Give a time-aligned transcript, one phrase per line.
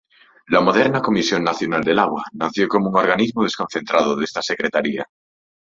[0.47, 5.07] La moderna Comisión Nacional del Agua, nació como un organismo desconcentrado de esta secretaría.